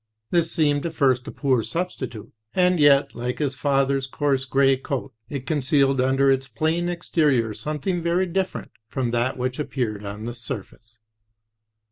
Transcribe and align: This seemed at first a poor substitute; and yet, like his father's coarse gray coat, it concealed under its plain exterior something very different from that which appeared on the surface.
This 0.31 0.51
seemed 0.51 0.83
at 0.87 0.95
first 0.95 1.27
a 1.27 1.31
poor 1.31 1.61
substitute; 1.61 2.33
and 2.55 2.79
yet, 2.79 3.13
like 3.13 3.37
his 3.37 3.53
father's 3.53 4.07
coarse 4.07 4.45
gray 4.45 4.75
coat, 4.75 5.13
it 5.29 5.45
concealed 5.45 6.01
under 6.01 6.31
its 6.31 6.47
plain 6.47 6.89
exterior 6.89 7.53
something 7.53 8.01
very 8.01 8.25
different 8.25 8.71
from 8.87 9.11
that 9.11 9.37
which 9.37 9.59
appeared 9.59 10.03
on 10.03 10.25
the 10.25 10.33
surface. 10.33 11.01